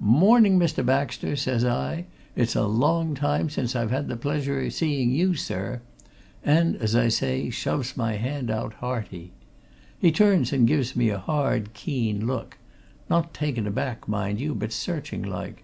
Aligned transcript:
"'Morning, 0.00 0.58
Mr. 0.58 0.82
Baxter!' 0.86 1.36
says 1.36 1.66
I. 1.66 2.06
'It's 2.34 2.56
a 2.56 2.64
long 2.64 3.14
time 3.14 3.50
since 3.50 3.76
I 3.76 3.86
had 3.88 4.08
the 4.08 4.16
pleasure 4.16 4.58
o' 4.58 4.70
seeing 4.70 5.10
you, 5.10 5.34
sir!' 5.34 5.82
and 6.42 6.76
as 6.76 6.96
I 6.96 7.08
say, 7.08 7.50
shoves 7.50 7.94
my 7.94 8.14
hand 8.14 8.50
out, 8.50 8.72
hearty. 8.80 9.32
He 9.98 10.10
turns 10.10 10.50
and 10.50 10.66
gives 10.66 10.96
me 10.96 11.10
a 11.10 11.18
hard, 11.18 11.74
keen 11.74 12.26
look 12.26 12.56
not 13.10 13.34
taken 13.34 13.66
aback, 13.66 14.08
mind 14.08 14.40
you, 14.40 14.54
but 14.54 14.72
searching 14.72 15.22
like. 15.24 15.62